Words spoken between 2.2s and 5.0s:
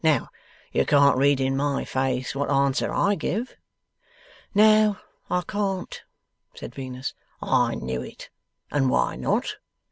what answer I give?' 'No,